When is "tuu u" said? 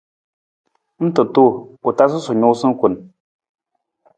1.33-1.89